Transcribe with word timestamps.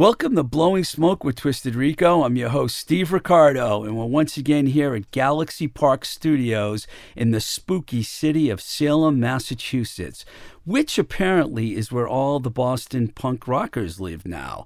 Welcome 0.00 0.34
to 0.36 0.42
Blowing 0.42 0.84
Smoke 0.84 1.24
with 1.24 1.36
Twisted 1.36 1.74
Rico. 1.74 2.24
I'm 2.24 2.34
your 2.34 2.48
host, 2.48 2.78
Steve 2.78 3.12
Ricardo, 3.12 3.84
and 3.84 3.98
we're 3.98 4.06
once 4.06 4.38
again 4.38 4.68
here 4.68 4.94
at 4.94 5.10
Galaxy 5.10 5.68
Park 5.68 6.06
Studios 6.06 6.86
in 7.14 7.32
the 7.32 7.40
spooky 7.42 8.02
city 8.02 8.48
of 8.48 8.62
Salem, 8.62 9.20
Massachusetts, 9.20 10.24
which 10.64 10.98
apparently 10.98 11.76
is 11.76 11.92
where 11.92 12.08
all 12.08 12.40
the 12.40 12.50
Boston 12.50 13.08
punk 13.08 13.46
rockers 13.46 14.00
live 14.00 14.24
now. 14.24 14.64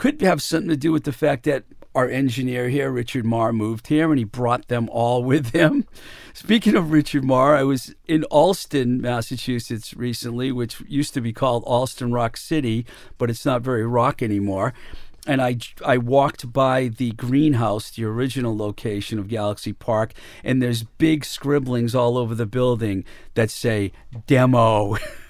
Could 0.00 0.22
have 0.22 0.40
something 0.40 0.70
to 0.70 0.78
do 0.78 0.92
with 0.92 1.04
the 1.04 1.12
fact 1.12 1.44
that 1.44 1.64
our 1.94 2.08
engineer 2.08 2.70
here, 2.70 2.90
Richard 2.90 3.26
Marr, 3.26 3.52
moved 3.52 3.88
here 3.88 4.08
and 4.08 4.18
he 4.18 4.24
brought 4.24 4.68
them 4.68 4.88
all 4.90 5.22
with 5.32 5.50
him. 5.50 5.84
Speaking 6.32 6.74
of 6.74 6.90
Richard 6.90 7.22
Marr, 7.22 7.54
I 7.54 7.64
was 7.64 7.94
in 8.08 8.24
Allston, 8.30 9.02
Massachusetts 9.02 9.92
recently, 9.92 10.52
which 10.52 10.80
used 10.88 11.12
to 11.12 11.20
be 11.20 11.34
called 11.34 11.64
Allston 11.66 12.12
Rock 12.12 12.38
City, 12.38 12.86
but 13.18 13.28
it's 13.28 13.44
not 13.44 13.60
very 13.60 13.86
rock 13.86 14.22
anymore. 14.22 14.72
And 15.26 15.42
I, 15.42 15.58
I 15.84 15.98
walked 15.98 16.50
by 16.50 16.88
the 16.88 17.12
greenhouse, 17.12 17.90
the 17.90 18.06
original 18.06 18.56
location 18.56 19.18
of 19.18 19.28
Galaxy 19.28 19.74
Park, 19.74 20.14
and 20.42 20.62
there's 20.62 20.82
big 20.82 21.26
scribblings 21.26 21.94
all 21.94 22.16
over 22.16 22.34
the 22.34 22.46
building 22.46 23.04
that 23.34 23.50
say 23.50 23.92
demo. 24.26 24.96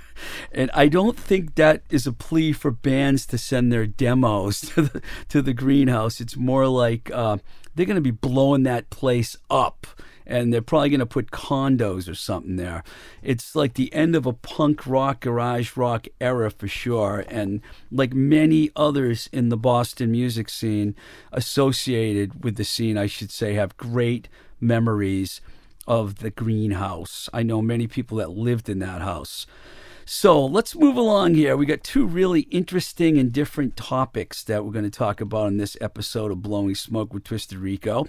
And 0.52 0.70
I 0.74 0.88
don't 0.88 1.18
think 1.18 1.54
that 1.54 1.82
is 1.90 2.06
a 2.06 2.12
plea 2.12 2.52
for 2.52 2.70
bands 2.70 3.26
to 3.26 3.38
send 3.38 3.72
their 3.72 3.86
demos 3.86 4.60
to 4.74 4.82
the, 4.82 5.02
to 5.28 5.42
the 5.42 5.54
greenhouse. 5.54 6.20
It's 6.20 6.36
more 6.36 6.66
like 6.66 7.10
uh, 7.12 7.38
they're 7.74 7.86
going 7.86 7.96
to 7.96 8.00
be 8.00 8.10
blowing 8.10 8.62
that 8.64 8.90
place 8.90 9.36
up 9.50 9.86
and 10.30 10.54
they're 10.54 10.62
probably 10.62 10.88
going 10.88 11.00
to 11.00 11.06
put 11.06 11.32
condos 11.32 12.08
or 12.08 12.14
something 12.14 12.54
there. 12.54 12.84
It's 13.20 13.56
like 13.56 13.74
the 13.74 13.92
end 13.92 14.14
of 14.14 14.26
a 14.26 14.32
punk 14.32 14.86
rock, 14.86 15.20
garage 15.20 15.76
rock 15.76 16.06
era 16.20 16.50
for 16.50 16.68
sure. 16.68 17.24
And 17.26 17.60
like 17.90 18.14
many 18.14 18.70
others 18.76 19.28
in 19.32 19.48
the 19.48 19.56
Boston 19.56 20.12
music 20.12 20.48
scene 20.48 20.94
associated 21.32 22.44
with 22.44 22.56
the 22.56 22.64
scene, 22.64 22.96
I 22.96 23.06
should 23.06 23.32
say, 23.32 23.54
have 23.54 23.76
great 23.76 24.28
memories 24.60 25.40
of 25.86 26.20
the 26.20 26.30
greenhouse. 26.30 27.28
I 27.32 27.42
know 27.42 27.60
many 27.60 27.88
people 27.88 28.18
that 28.18 28.30
lived 28.30 28.68
in 28.68 28.78
that 28.78 29.02
house. 29.02 29.46
So 30.12 30.44
let's 30.44 30.74
move 30.74 30.96
along 30.96 31.36
here. 31.36 31.56
We 31.56 31.66
got 31.66 31.84
two 31.84 32.04
really 32.04 32.40
interesting 32.50 33.16
and 33.16 33.32
different 33.32 33.76
topics 33.76 34.42
that 34.42 34.64
we're 34.64 34.72
going 34.72 34.84
to 34.84 34.90
talk 34.90 35.20
about 35.20 35.46
in 35.46 35.58
this 35.58 35.76
episode 35.80 36.32
of 36.32 36.42
Blowing 36.42 36.74
Smoke 36.74 37.14
with 37.14 37.22
Twisted 37.22 37.58
Rico. 37.58 38.08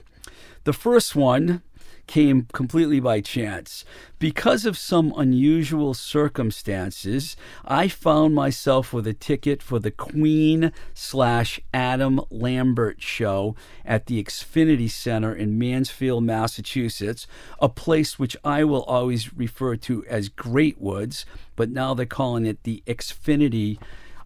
The 0.64 0.74
first 0.74 1.16
one 1.16 1.62
came 2.08 2.48
completely 2.54 3.00
by 3.00 3.22
chance. 3.22 3.86
Because 4.20 4.66
of 4.66 4.78
some 4.78 5.14
unusual 5.18 5.94
circumstances, 5.94 7.36
I 7.66 7.88
found 7.88 8.36
myself 8.36 8.94
with 8.94 9.08
a 9.08 9.14
ticket 9.14 9.64
for 9.64 9.80
the 9.80 9.92
Queen 9.92 10.72
slash 10.94 11.60
Adam 11.74 12.22
Lambert 12.30 13.02
show 13.02 13.56
at 13.86 14.06
the 14.06 14.24
Xfinity 14.24 14.90
Center 14.90 15.34
in 15.34 15.58
Mansfield, 15.58 16.24
Massachusetts, 16.24 17.28
a 17.60 17.70
place 17.70 18.20
which 18.20 18.38
I 18.44 18.64
will 18.64 18.84
always 18.84 19.34
refer 19.34 19.76
to 19.78 20.06
as 20.06 20.30
Great 20.30 20.80
Woods, 20.80 21.26
but 21.56 21.70
now 21.70 21.94
they're 21.94 22.06
calling 22.06 22.46
it 22.46 22.64
the 22.64 22.84
Xfinity 22.86 23.78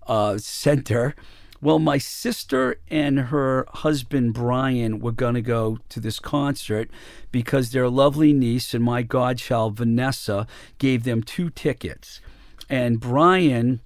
uh, 0.07 0.38
Center. 0.38 1.16
Well, 1.65 1.79
my 1.79 1.97
sister 1.97 2.79
and 2.89 3.17
her 3.17 3.65
husband 3.67 4.35
Brian 4.35 4.99
were 4.99 5.11
going 5.11 5.33
to 5.33 5.41
go 5.41 5.79
to 5.89 5.99
this 5.99 6.19
concert 6.19 6.91
because 7.31 7.71
their 7.71 7.89
lovely 7.89 8.33
niece 8.33 8.75
and 8.75 8.83
my 8.83 9.01
godchild 9.01 9.77
Vanessa 9.77 10.45
gave 10.77 11.05
them 11.05 11.23
two 11.23 11.49
tickets. 11.49 12.21
And 12.69 12.99
Brian 12.99 13.79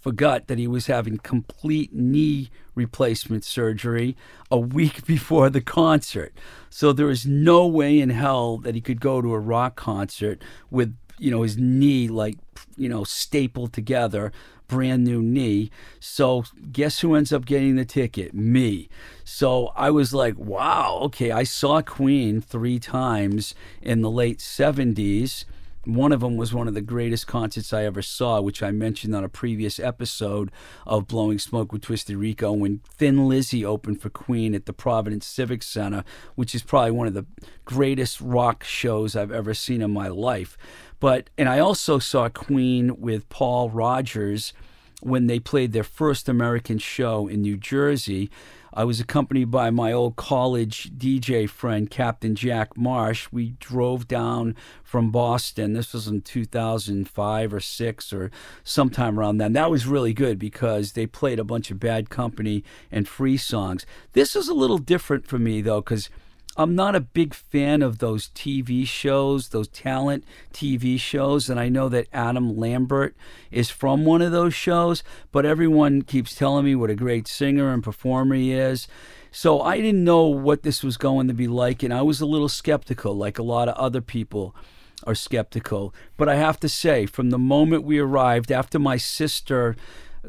forgot 0.00 0.46
that 0.46 0.60
he 0.60 0.68
was 0.68 0.86
having 0.86 1.18
complete 1.18 1.92
knee 1.92 2.50
replacement 2.76 3.42
surgery 3.44 4.16
a 4.48 4.58
week 4.60 5.04
before 5.04 5.50
the 5.50 5.60
concert. 5.60 6.32
So 6.70 6.92
there 6.92 7.10
is 7.10 7.26
no 7.26 7.66
way 7.66 7.98
in 7.98 8.10
hell 8.10 8.58
that 8.58 8.76
he 8.76 8.80
could 8.80 9.00
go 9.00 9.20
to 9.20 9.34
a 9.34 9.40
rock 9.40 9.74
concert 9.74 10.40
with, 10.70 10.96
you 11.18 11.32
know, 11.32 11.42
his 11.42 11.58
knee 11.58 12.06
like, 12.06 12.38
you 12.76 12.88
know, 12.88 13.02
stapled 13.02 13.72
together 13.72 14.30
brand 14.72 15.04
new 15.04 15.20
knee. 15.20 15.70
So 16.00 16.44
guess 16.72 17.00
who 17.00 17.14
ends 17.14 17.30
up 17.30 17.44
getting 17.44 17.76
the 17.76 17.84
ticket? 17.84 18.32
Me. 18.32 18.88
So 19.22 19.66
I 19.76 19.90
was 19.90 20.14
like, 20.14 20.38
wow, 20.38 20.98
okay, 21.02 21.30
I 21.30 21.42
saw 21.42 21.82
Queen 21.82 22.40
three 22.40 22.78
times 22.78 23.54
in 23.82 24.00
the 24.00 24.10
late 24.10 24.38
70s. 24.38 25.44
One 25.84 26.12
of 26.12 26.20
them 26.20 26.36
was 26.36 26.54
one 26.54 26.68
of 26.68 26.74
the 26.74 26.80
greatest 26.80 27.26
concerts 27.26 27.72
I 27.72 27.84
ever 27.84 28.02
saw, 28.02 28.40
which 28.40 28.62
I 28.62 28.70
mentioned 28.70 29.16
on 29.16 29.24
a 29.24 29.28
previous 29.28 29.80
episode 29.80 30.52
of 30.86 31.08
Blowing 31.08 31.40
Smoke 31.40 31.72
with 31.72 31.82
Twisted 31.82 32.16
Rico 32.16 32.52
when 32.52 32.82
Thin 32.88 33.28
Lizzy 33.28 33.64
opened 33.64 34.00
for 34.00 34.08
Queen 34.08 34.54
at 34.54 34.66
the 34.66 34.72
Providence 34.72 35.26
Civic 35.26 35.64
Center, 35.64 36.04
which 36.36 36.54
is 36.54 36.62
probably 36.62 36.92
one 36.92 37.08
of 37.08 37.14
the 37.14 37.26
greatest 37.64 38.20
rock 38.20 38.62
shows 38.62 39.16
I've 39.16 39.32
ever 39.32 39.54
seen 39.54 39.82
in 39.82 39.90
my 39.90 40.06
life. 40.06 40.56
But 41.00 41.30
and 41.36 41.48
I 41.48 41.58
also 41.58 41.98
saw 41.98 42.28
Queen 42.28 43.00
with 43.00 43.28
Paul 43.28 43.68
Rodgers 43.68 44.52
when 45.00 45.26
they 45.26 45.40
played 45.40 45.72
their 45.72 45.82
first 45.82 46.28
American 46.28 46.78
show 46.78 47.26
in 47.26 47.42
New 47.42 47.56
Jersey. 47.56 48.30
I 48.74 48.84
was 48.84 49.00
accompanied 49.00 49.50
by 49.50 49.70
my 49.70 49.92
old 49.92 50.16
college 50.16 50.90
DJ 50.96 51.48
friend, 51.48 51.90
Captain 51.90 52.34
Jack 52.34 52.74
Marsh. 52.76 53.28
We 53.30 53.50
drove 53.60 54.08
down 54.08 54.56
from 54.82 55.10
Boston. 55.10 55.74
This 55.74 55.92
was 55.92 56.08
in 56.08 56.22
2005 56.22 57.52
or 57.52 57.60
6 57.60 58.12
or 58.14 58.30
sometime 58.64 59.18
around 59.18 59.36
then. 59.36 59.52
That 59.52 59.70
was 59.70 59.86
really 59.86 60.14
good 60.14 60.38
because 60.38 60.92
they 60.92 61.06
played 61.06 61.38
a 61.38 61.44
bunch 61.44 61.70
of 61.70 61.78
Bad 61.78 62.08
Company 62.08 62.64
and 62.90 63.06
Free 63.06 63.36
songs. 63.36 63.84
This 64.12 64.34
is 64.34 64.48
a 64.48 64.54
little 64.54 64.78
different 64.78 65.26
for 65.26 65.38
me, 65.38 65.60
though, 65.60 65.82
because 65.82 66.08
I'm 66.56 66.74
not 66.74 66.94
a 66.94 67.00
big 67.00 67.32
fan 67.32 67.80
of 67.80 67.98
those 67.98 68.28
TV 68.28 68.86
shows, 68.86 69.48
those 69.48 69.68
talent 69.68 70.24
TV 70.52 71.00
shows. 71.00 71.48
And 71.48 71.58
I 71.58 71.70
know 71.70 71.88
that 71.88 72.08
Adam 72.12 72.58
Lambert 72.58 73.16
is 73.50 73.70
from 73.70 74.04
one 74.04 74.20
of 74.20 74.32
those 74.32 74.52
shows, 74.52 75.02
but 75.30 75.46
everyone 75.46 76.02
keeps 76.02 76.34
telling 76.34 76.66
me 76.66 76.74
what 76.74 76.90
a 76.90 76.94
great 76.94 77.26
singer 77.26 77.72
and 77.72 77.82
performer 77.82 78.34
he 78.34 78.52
is. 78.52 78.86
So 79.30 79.62
I 79.62 79.78
didn't 79.78 80.04
know 80.04 80.26
what 80.26 80.62
this 80.62 80.82
was 80.82 80.98
going 80.98 81.26
to 81.28 81.34
be 81.34 81.48
like. 81.48 81.82
And 81.82 81.92
I 81.92 82.02
was 82.02 82.20
a 82.20 82.26
little 82.26 82.50
skeptical, 82.50 83.16
like 83.16 83.38
a 83.38 83.42
lot 83.42 83.68
of 83.68 83.74
other 83.76 84.02
people 84.02 84.54
are 85.06 85.14
skeptical. 85.14 85.94
But 86.18 86.28
I 86.28 86.34
have 86.34 86.60
to 86.60 86.68
say, 86.68 87.06
from 87.06 87.30
the 87.30 87.38
moment 87.38 87.84
we 87.84 87.98
arrived, 87.98 88.52
after 88.52 88.78
my 88.78 88.98
sister 88.98 89.74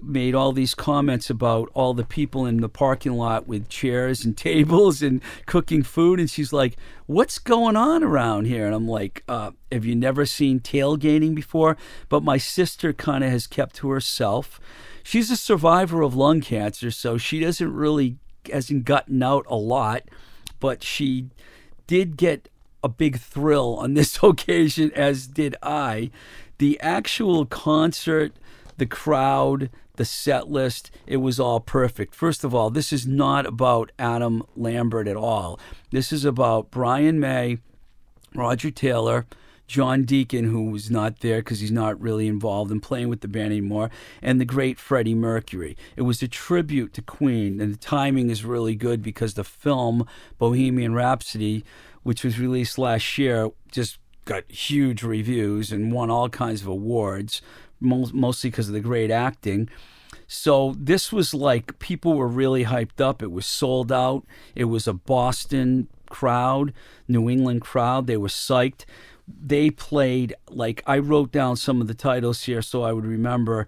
made 0.02 0.34
all 0.34 0.52
these 0.52 0.74
comments 0.74 1.30
about 1.30 1.70
all 1.74 1.94
the 1.94 2.06
people 2.06 2.46
in 2.46 2.62
the 2.62 2.70
parking 2.70 3.14
lot 3.14 3.48
with 3.48 3.70
chairs 3.70 4.26
and 4.26 4.36
tables 4.52 5.02
and 5.02 5.22
cooking 5.46 5.84
food. 5.84 6.20
And 6.20 6.30
she's 6.30 6.54
like, 6.54 6.78
What's 7.06 7.38
going 7.38 7.76
on 7.76 8.04
around 8.04 8.46
here? 8.46 8.66
And 8.66 8.74
I'm 8.74 8.88
like, 8.88 9.24
uh, 9.28 9.52
Have 9.72 9.86
you 9.86 9.96
never 9.96 10.26
seen 10.26 10.60
tailgating 10.60 11.36
before? 11.36 11.78
But 12.10 12.24
my 12.24 12.38
sister 12.38 12.94
kind 12.94 13.24
of 13.24 13.30
has 13.30 13.48
kept 13.48 13.76
to 13.78 13.90
herself. 13.90 14.60
She's 15.04 15.30
a 15.30 15.38
survivor 15.38 16.02
of 16.02 16.16
lung 16.16 16.42
cancer, 16.42 16.90
so 16.90 17.18
she 17.18 17.40
doesn't 17.42 17.74
really, 17.74 18.18
hasn't 18.52 18.86
gotten 18.86 19.22
out 19.22 19.46
a 19.50 19.58
lot, 19.58 20.04
but 20.62 20.82
she 20.82 21.30
did 21.88 22.16
get 22.16 22.48
a 22.82 22.90
big 22.90 23.20
thrill 23.20 23.76
on 23.76 23.94
this 23.94 24.18
occasion, 24.24 24.92
as 24.96 25.28
did 25.28 25.56
I. 25.62 26.10
The 26.58 26.80
actual 26.80 27.46
concert, 27.46 28.34
the 28.78 28.86
crowd, 28.86 29.70
the 29.96 30.06
set 30.06 30.50
list, 30.50 30.92
it 31.06 31.18
was 31.18 31.40
all 31.40 31.60
perfect. 31.60 32.16
First 32.16 32.44
of 32.44 32.56
all, 32.56 32.70
this 32.70 32.92
is 32.92 33.06
not 33.06 33.46
about 33.46 33.92
Adam 34.00 34.44
Lambert 34.56 35.08
at 35.08 35.16
all. 35.16 35.60
This 35.92 36.12
is 36.12 36.26
about 36.26 36.72
Brian 36.72 37.20
May, 37.20 37.60
Roger 38.34 38.72
Taylor, 38.72 39.28
John 39.68 40.04
Deacon, 40.04 40.46
who 40.46 40.72
was 40.72 40.92
not 40.92 41.20
there 41.20 41.40
because 41.40 41.60
he's 41.60 41.72
not 41.72 42.00
really 42.02 42.28
involved 42.28 42.72
in 42.72 42.80
playing 42.80 43.10
with 43.10 43.22
the 43.22 43.28
band 43.28 43.48
anymore, 43.48 43.90
and 44.22 44.40
the 44.42 44.46
great 44.46 44.80
Freddie 44.80 45.16
Mercury. 45.16 45.78
It 45.96 46.02
was 46.02 46.22
a 46.22 46.28
tribute 46.28 46.94
to 46.94 47.02
Queen, 47.02 47.62
and 47.62 47.74
the 47.74 47.78
timing 47.78 48.30
is 48.30 48.44
really 48.44 48.76
good 48.76 49.02
because 49.02 49.36
the 49.36 49.44
film 49.44 50.08
Bohemian 50.38 50.94
Rhapsody, 50.94 51.64
which 52.02 52.24
was 52.24 52.40
released 52.40 52.78
last 52.78 53.18
year, 53.18 53.50
just 53.72 54.00
got 54.26 54.50
huge 54.50 55.04
reviews 55.04 55.72
and 55.72 55.92
won 55.92 56.10
all 56.10 56.30
kinds 56.30 56.62
of 56.62 56.68
awards 56.68 57.42
mostly 57.84 58.50
because 58.50 58.68
of 58.68 58.74
the 58.74 58.80
great 58.80 59.12
acting. 59.12 59.70
So 60.28 60.76
this 60.78 61.12
was 61.12 61.34
like 61.34 61.80
people 61.80 62.16
were 62.16 62.28
really 62.28 62.66
hyped 62.66 63.02
up. 63.02 63.22
It 63.22 63.32
was 63.32 63.46
sold 63.46 63.92
out. 63.92 64.24
It 64.56 64.66
was 64.66 64.88
a 64.88 64.94
Boston 64.94 65.88
crowd, 66.10 66.74
New 67.08 67.30
England 67.30 67.62
crowd. 67.62 68.08
They 68.08 68.18
were 68.18 68.28
psyched. 68.28 68.86
They 69.28 69.70
played 69.70 70.36
like 70.50 70.84
I 70.86 70.98
wrote 70.98 71.32
down 71.32 71.56
some 71.56 71.82
of 71.82 71.88
the 71.88 71.94
titles 71.94 72.44
here 72.44 72.62
so 72.62 72.84
I 72.84 72.94
would 72.94 73.06
remember 73.06 73.68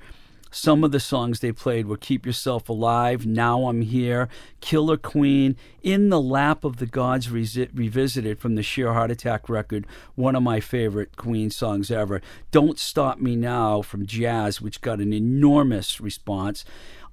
some 0.56 0.86
of 0.86 0.94
the 0.94 1.02
songs 1.02 1.42
they 1.42 1.52
played 1.52 1.86
were 1.86 1.98
Keep 1.98 2.26
Yourself 2.26 2.70
Alive, 2.70 3.26
Now 3.26 3.68
I'm 3.68 3.82
Here, 3.82 4.30
Killer 4.62 4.96
Queen, 4.96 5.58
In 5.84 6.08
the 6.08 6.22
Lap 6.22 6.64
of 6.64 6.78
the 6.78 6.86
Gods 6.86 7.30
Revisited 7.30 8.40
from 8.40 8.56
the 8.56 8.64
Sheer 8.64 8.94
Heart 8.94 9.12
Attack 9.12 9.50
record, 9.50 9.86
one 10.16 10.34
of 10.34 10.44
my 10.44 10.62
favorite 10.62 11.18
Queen 11.18 11.50
songs 11.50 11.92
ever. 11.92 12.22
Don't 12.52 12.80
Stop 12.80 13.20
Me 13.20 13.36
Now 13.36 13.82
from 13.82 14.06
Jazz, 14.06 14.62
which 14.62 14.80
got 14.80 15.02
an 15.02 15.12
enormous 15.12 16.00
response. 16.00 16.64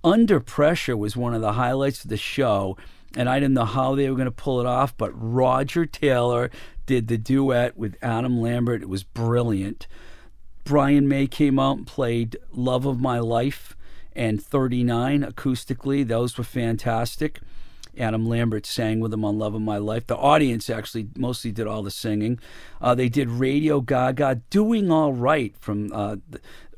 Under 0.05 0.39
Pressure 0.39 0.97
was 0.97 1.17
one 1.17 1.35
of 1.35 1.41
the 1.41 1.55
highlights 1.55 2.05
of 2.05 2.11
the 2.11 2.17
show, 2.17 2.77
and 3.17 3.29
I 3.29 3.41
didn't 3.41 3.55
know 3.55 3.65
how 3.65 3.97
they 3.97 4.09
were 4.09 4.17
going 4.17 4.27
to 4.27 4.31
pull 4.31 4.61
it 4.61 4.67
off, 4.67 4.97
but 4.97 5.11
Roger 5.15 5.85
Taylor 5.85 6.49
did 6.87 7.09
the 7.09 7.19
duet 7.19 7.77
with 7.77 7.97
Adam 8.03 8.41
Lambert. 8.41 8.83
It 8.83 8.89
was 8.89 9.03
brilliant. 9.03 9.89
Brian 10.65 11.09
May 11.09 11.27
came 11.27 11.59
out 11.59 11.79
and 11.79 11.87
played 11.87 12.37
Love 12.53 12.87
of 12.87 13.01
My 13.01 13.19
Life 13.19 13.77
and 14.15 14.43
39 14.43 15.23
acoustically. 15.23 16.07
Those 16.07 16.39
were 16.39 16.45
fantastic. 16.45 17.41
Adam 17.99 18.27
Lambert 18.27 18.65
sang 18.65 19.01
with 19.01 19.11
them 19.11 19.25
on 19.25 19.39
Love 19.39 19.55
of 19.55 19.61
My 19.61 19.77
Life. 19.77 20.07
The 20.07 20.17
audience 20.17 20.71
actually 20.71 21.09
mostly 21.17 21.53
did 21.53 21.67
all 21.67 21.83
the 21.83 21.91
singing. 21.91 22.39
Uh, 22.81 22.95
they 22.95 23.09
did 23.09 23.29
Radio 23.29 23.81
Gaga, 23.81 24.37
doing 24.51 24.91
all 24.91 25.13
right 25.13 25.55
from 25.59 25.93
uh, 25.93 26.17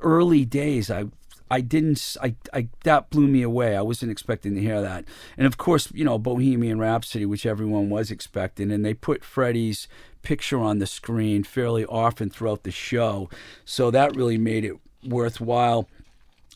early 0.01 0.45
days. 0.45 0.91
I 0.91 1.07
I 1.51 1.61
didn't. 1.61 2.17
I, 2.21 2.35
I 2.53 2.69
that 2.83 3.11
blew 3.11 3.29
me 3.29 3.43
away. 3.43 3.77
I 3.77 3.83
wasn't 3.83 4.11
expecting 4.11 4.55
to 4.55 4.61
hear 4.61 4.81
that. 4.81 5.05
And 5.37 5.47
of 5.47 5.57
course, 5.57 5.89
you 5.93 6.05
know, 6.05 6.19
Bohemian 6.19 6.81
Rhapsody, 6.81 7.27
which 7.27 7.47
everyone 7.47 7.91
was 7.91 8.11
expecting, 8.11 8.73
and 8.73 8.85
they 8.85 8.95
put 8.95 9.23
Freddie's 9.23 9.87
picture 10.25 10.59
on 10.59 10.79
the 10.81 10.87
screen 10.87 11.44
fairly 11.44 11.85
often 11.85 12.31
throughout 12.31 12.65
the 12.65 12.73
show, 12.73 13.31
so 13.65 13.91
that 13.91 14.17
really 14.17 14.38
made 14.38 14.65
it 14.65 14.75
worthwhile. 15.06 15.88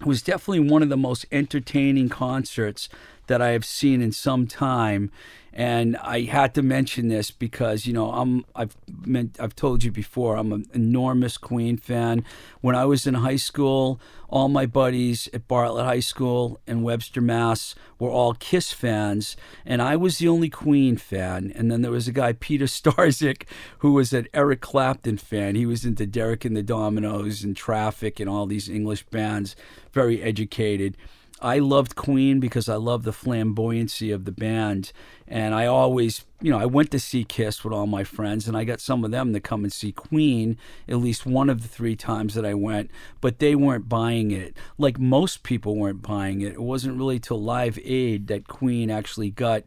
It 0.00 0.06
was 0.06 0.22
definitely 0.22 0.68
one 0.68 0.82
of 0.82 0.88
the 0.88 0.96
most 0.96 1.26
entertaining 1.30 2.08
concerts 2.08 2.88
that 3.28 3.40
I 3.40 3.50
have 3.50 3.64
seen 3.64 4.02
in 4.02 4.12
some 4.12 4.46
time. 4.46 5.10
And 5.52 5.96
I 5.96 6.22
had 6.22 6.54
to 6.54 6.62
mention 6.62 7.08
this 7.08 7.30
because 7.30 7.84
you 7.84 7.92
know 7.92 8.12
I'm 8.12 8.44
I've 8.54 8.76
meant, 9.04 9.40
I've 9.40 9.56
told 9.56 9.82
you 9.82 9.90
before 9.90 10.36
I'm 10.36 10.52
an 10.52 10.66
enormous 10.72 11.36
Queen 11.36 11.76
fan. 11.76 12.24
When 12.60 12.76
I 12.76 12.84
was 12.84 13.06
in 13.06 13.14
high 13.14 13.36
school, 13.36 13.98
all 14.28 14.48
my 14.48 14.66
buddies 14.66 15.28
at 15.32 15.48
Bartlett 15.48 15.86
High 15.86 16.00
School 16.00 16.60
in 16.66 16.82
Webster, 16.82 17.20
Mass, 17.20 17.74
were 17.98 18.10
all 18.10 18.34
Kiss 18.34 18.72
fans, 18.72 19.36
and 19.64 19.80
I 19.82 19.96
was 19.96 20.18
the 20.18 20.28
only 20.28 20.50
Queen 20.50 20.96
fan. 20.96 21.52
And 21.56 21.72
then 21.72 21.82
there 21.82 21.90
was 21.90 22.06
a 22.06 22.12
guy 22.12 22.34
Peter 22.34 22.66
Starzik 22.66 23.44
who 23.78 23.94
was 23.94 24.12
an 24.12 24.28
Eric 24.34 24.60
Clapton 24.60 25.16
fan. 25.16 25.56
He 25.56 25.66
was 25.66 25.84
into 25.84 26.06
Derek 26.06 26.44
and 26.44 26.56
the 26.56 26.62
Dominos 26.62 27.42
and 27.42 27.56
Traffic 27.56 28.20
and 28.20 28.28
all 28.28 28.46
these 28.46 28.68
English 28.68 29.04
bands. 29.04 29.56
Very 29.92 30.22
educated. 30.22 30.96
I 31.40 31.58
loved 31.58 31.94
Queen 31.94 32.40
because 32.40 32.68
I 32.68 32.74
love 32.76 33.04
the 33.04 33.12
flamboyancy 33.12 34.12
of 34.12 34.24
the 34.24 34.32
band. 34.32 34.92
And 35.26 35.54
I 35.54 35.66
always, 35.66 36.24
you 36.40 36.50
know, 36.50 36.58
I 36.58 36.66
went 36.66 36.90
to 36.92 36.98
see 36.98 37.24
Kiss 37.24 37.62
with 37.62 37.72
all 37.72 37.86
my 37.86 38.02
friends, 38.02 38.48
and 38.48 38.56
I 38.56 38.64
got 38.64 38.80
some 38.80 39.04
of 39.04 39.10
them 39.10 39.32
to 39.32 39.40
come 39.40 39.62
and 39.62 39.72
see 39.72 39.92
Queen 39.92 40.56
at 40.88 40.96
least 40.96 41.26
one 41.26 41.48
of 41.48 41.62
the 41.62 41.68
three 41.68 41.96
times 41.96 42.34
that 42.34 42.44
I 42.44 42.54
went, 42.54 42.90
but 43.20 43.38
they 43.38 43.54
weren't 43.54 43.88
buying 43.88 44.30
it. 44.30 44.56
Like 44.78 44.98
most 44.98 45.42
people 45.42 45.76
weren't 45.76 46.02
buying 46.02 46.40
it. 46.40 46.54
It 46.54 46.62
wasn't 46.62 46.98
really 46.98 47.20
till 47.20 47.40
Live 47.40 47.78
Aid 47.84 48.26
that 48.28 48.48
Queen 48.48 48.90
actually 48.90 49.30
got 49.30 49.64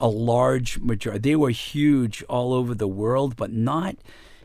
a 0.00 0.08
large 0.08 0.80
majority. 0.80 1.30
They 1.30 1.36
were 1.36 1.50
huge 1.50 2.22
all 2.24 2.52
over 2.52 2.74
the 2.74 2.88
world, 2.88 3.36
but 3.36 3.52
not 3.52 3.96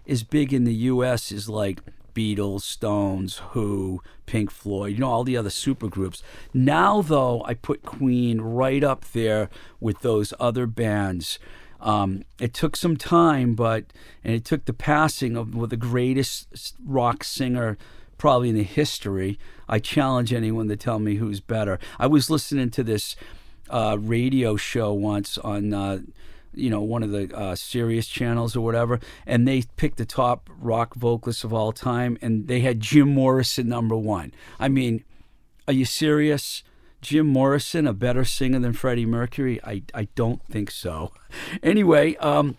as 0.08 0.24
big 0.24 0.54
in 0.54 0.66
the 0.66 0.74
U.S. 0.74 1.32
as 1.32 1.50
like 1.50 1.82
Beatles, 2.20 2.64
Stones, 2.64 3.38
Who, 3.52 4.02
Pink 4.26 4.52
Floyd, 4.52 4.92
you 4.92 4.98
know, 4.98 5.10
all 5.10 5.24
the 5.24 5.38
other 5.38 5.50
supergroups. 5.50 6.22
Now, 6.54 7.02
though, 7.02 7.42
I 7.46 7.54
put 7.54 7.82
Queen 7.84 8.42
right 8.42 8.84
up 8.84 9.06
there 9.14 9.50
with 9.80 10.02
those 10.02 10.34
other 10.38 10.68
bands. 10.68 11.40
Um, 11.80 12.26
it 12.38 12.54
took 12.54 12.76
some 12.76 12.98
time, 12.98 13.56
but 13.56 13.86
and 14.22 14.34
it 14.36 14.44
took 14.44 14.66
the 14.66 14.74
passing 14.74 15.38
of 15.38 15.70
the 15.70 15.78
greatest 15.78 16.76
rock 16.86 17.24
singer 17.24 17.78
probably 18.18 18.50
in 18.50 18.56
the 18.56 18.64
history. 18.64 19.40
I 19.70 19.80
challenge 19.80 20.34
anyone 20.34 20.68
to 20.68 20.76
tell 20.76 21.00
me 21.00 21.16
who's 21.16 21.40
better. 21.40 21.80
I 21.98 22.08
was 22.08 22.30
listening 22.30 22.70
to 22.72 22.84
this 22.84 23.16
uh, 23.70 23.96
radio 23.98 24.58
show 24.58 24.92
once 24.92 25.38
on. 25.38 25.74
Uh, 25.74 26.00
you 26.54 26.70
know, 26.70 26.82
one 26.82 27.04
of 27.04 27.12
the 27.12 27.36
uh, 27.36 27.56
Sirius 27.56 28.08
channels 28.08 28.56
or 28.56 28.62
whatever, 28.62 29.00
and 29.26 29.48
they 29.48 29.64
picked 29.78 29.98
the 29.98 30.06
top 30.06 30.50
rock 30.60 30.96
vocalists 30.96 31.44
of 31.44 31.54
all 31.54 31.72
time, 31.72 32.18
and 32.22 32.48
they 32.48 32.62
had 32.62 32.80
Jim 32.80 33.10
Morrison 33.14 33.68
number 33.68 33.96
one. 33.96 34.34
I 34.60 34.68
mean, 34.68 35.04
are 35.68 35.74
you 35.74 35.86
serious? 35.86 36.64
Jim 37.02 37.28
Morrison, 37.28 37.88
a 37.88 37.94
better 37.94 38.26
singer 38.26 38.60
than 38.60 38.74
Freddie 38.74 39.06
Mercury? 39.06 39.60
I, 39.64 39.84
I 39.94 40.08
don't 40.16 40.44
think 40.46 40.72
so. 40.72 41.12
Anyway, 41.62 42.16
um, 42.16 42.58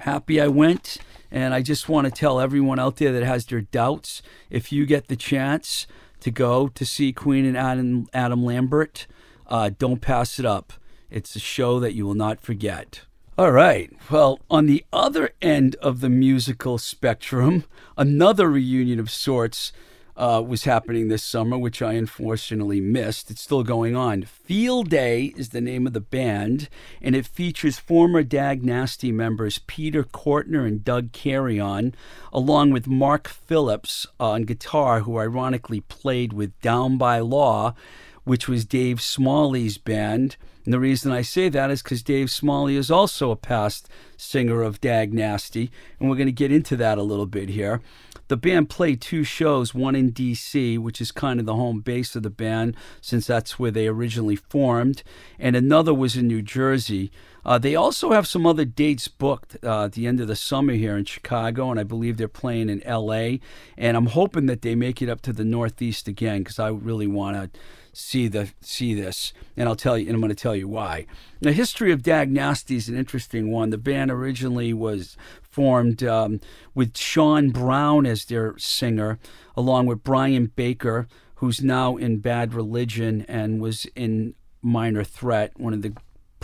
happy 0.00 0.40
I 0.40 0.48
went, 0.48 0.98
and 1.30 1.54
I 1.54 1.62
just 1.62 1.88
want 1.88 2.04
to 2.06 2.10
tell 2.10 2.38
everyone 2.38 2.78
out 2.78 2.96
there 2.96 3.12
that 3.12 3.22
has 3.24 3.46
their 3.46 3.62
doubts 3.62 4.22
if 4.50 4.72
you 4.72 4.84
get 4.84 5.08
the 5.08 5.16
chance 5.16 5.86
to 6.20 6.30
go 6.30 6.68
to 6.68 6.84
see 6.84 7.12
Queen 7.12 7.44
and 7.44 7.56
Adam, 7.56 8.06
Adam 8.12 8.44
Lambert, 8.44 9.06
uh, 9.46 9.70
don't 9.78 10.00
pass 10.00 10.38
it 10.38 10.44
up. 10.44 10.74
It's 11.10 11.34
a 11.36 11.40
show 11.40 11.80
that 11.80 11.94
you 11.94 12.06
will 12.06 12.14
not 12.14 12.40
forget. 12.40 13.02
All 13.36 13.50
right. 13.50 13.90
Well, 14.12 14.38
on 14.48 14.66
the 14.66 14.84
other 14.92 15.30
end 15.42 15.74
of 15.82 16.00
the 16.00 16.08
musical 16.08 16.78
spectrum, 16.78 17.64
another 17.98 18.48
reunion 18.48 19.00
of 19.00 19.10
sorts 19.10 19.72
uh, 20.16 20.40
was 20.46 20.62
happening 20.62 21.08
this 21.08 21.24
summer, 21.24 21.58
which 21.58 21.82
I 21.82 21.94
unfortunately 21.94 22.80
missed. 22.80 23.32
It's 23.32 23.42
still 23.42 23.64
going 23.64 23.96
on. 23.96 24.22
Field 24.22 24.88
Day 24.88 25.34
is 25.36 25.48
the 25.48 25.60
name 25.60 25.84
of 25.84 25.94
the 25.94 26.00
band, 26.00 26.68
and 27.02 27.16
it 27.16 27.26
features 27.26 27.80
former 27.80 28.22
Dag 28.22 28.64
Nasty 28.64 29.10
members 29.10 29.58
Peter 29.58 30.04
Cortner 30.04 30.64
and 30.64 30.84
Doug 30.84 31.10
Carrion, 31.10 31.92
along 32.32 32.70
with 32.70 32.86
Mark 32.86 33.26
Phillips 33.26 34.06
on 34.20 34.44
guitar, 34.44 35.00
who 35.00 35.18
ironically 35.18 35.80
played 35.80 36.32
with 36.32 36.56
Down 36.60 36.98
by 36.98 37.18
Law, 37.18 37.74
which 38.22 38.46
was 38.46 38.64
Dave 38.64 39.00
Smalley's 39.02 39.76
band. 39.76 40.36
And 40.64 40.72
the 40.72 40.80
reason 40.80 41.12
I 41.12 41.22
say 41.22 41.48
that 41.50 41.70
is 41.70 41.82
because 41.82 42.02
Dave 42.02 42.30
Smalley 42.30 42.76
is 42.76 42.90
also 42.90 43.30
a 43.30 43.36
past 43.36 43.88
singer 44.16 44.62
of 44.62 44.80
Dag 44.80 45.12
Nasty, 45.12 45.70
and 46.00 46.08
we're 46.08 46.16
going 46.16 46.26
to 46.26 46.32
get 46.32 46.52
into 46.52 46.76
that 46.76 46.96
a 46.96 47.02
little 47.02 47.26
bit 47.26 47.50
here. 47.50 47.82
The 48.28 48.38
band 48.38 48.70
played 48.70 49.02
two 49.02 49.22
shows, 49.22 49.74
one 49.74 49.94
in 49.94 50.10
D.C., 50.10 50.78
which 50.78 51.02
is 51.02 51.12
kind 51.12 51.38
of 51.38 51.44
the 51.44 51.56
home 51.56 51.80
base 51.80 52.16
of 52.16 52.22
the 52.22 52.30
band 52.30 52.74
since 53.02 53.26
that's 53.26 53.58
where 53.58 53.70
they 53.70 53.86
originally 53.86 54.36
formed, 54.36 55.02
and 55.38 55.54
another 55.54 55.92
was 55.92 56.16
in 56.16 56.26
New 56.26 56.40
Jersey. 56.40 57.10
Uh, 57.44 57.58
they 57.58 57.74
also 57.74 58.12
have 58.12 58.26
some 58.26 58.46
other 58.46 58.64
dates 58.64 59.08
booked 59.08 59.56
uh, 59.62 59.84
at 59.84 59.92
the 59.92 60.06
end 60.06 60.20
of 60.20 60.28
the 60.28 60.36
summer 60.36 60.72
here 60.72 60.96
in 60.96 61.04
Chicago, 61.04 61.70
and 61.70 61.78
I 61.78 61.82
believe 61.82 62.16
they're 62.16 62.28
playing 62.28 62.70
in 62.70 62.82
L.A. 62.84 63.40
And 63.76 63.96
I'm 63.96 64.06
hoping 64.06 64.46
that 64.46 64.62
they 64.62 64.74
make 64.74 65.02
it 65.02 65.08
up 65.08 65.20
to 65.22 65.32
the 65.32 65.44
Northeast 65.44 66.08
again 66.08 66.38
because 66.38 66.58
I 66.58 66.68
really 66.68 67.06
want 67.06 67.52
to 67.52 67.60
see 67.92 68.28
the 68.28 68.50
see 68.60 68.94
this, 68.94 69.32
and 69.56 69.68
I'll 69.68 69.76
tell 69.76 69.96
you, 69.96 70.06
and 70.06 70.14
I'm 70.14 70.20
going 70.20 70.30
to 70.30 70.34
tell 70.34 70.56
you 70.56 70.68
why. 70.68 71.06
The 71.40 71.52
history 71.52 71.92
of 71.92 72.02
Dag 72.02 72.30
Nasty 72.30 72.76
is 72.76 72.88
an 72.88 72.96
interesting 72.96 73.50
one. 73.50 73.70
The 73.70 73.78
band 73.78 74.10
originally 74.10 74.72
was 74.72 75.16
formed 75.42 76.02
um, 76.02 76.40
with 76.74 76.96
Shawn 76.96 77.50
Brown 77.50 78.06
as 78.06 78.24
their 78.24 78.58
singer, 78.58 79.18
along 79.56 79.86
with 79.86 80.02
Brian 80.02 80.46
Baker, 80.56 81.06
who's 81.36 81.62
now 81.62 81.96
in 81.96 82.18
Bad 82.18 82.54
Religion 82.54 83.24
and 83.28 83.60
was 83.60 83.86
in 83.94 84.34
Minor 84.62 85.04
Threat, 85.04 85.52
one 85.58 85.74
of 85.74 85.82
the 85.82 85.94